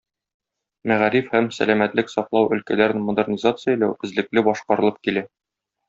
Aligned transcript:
Мәгариф 0.91 1.27
һәм 1.33 1.49
сәламәтлек 1.57 2.09
саклау 2.15 2.49
өлкәләрен 2.57 3.05
модернизацияләү 3.11 3.97
эзлекле 4.11 4.49
башкарылып 4.51 5.03
килә. 5.07 5.29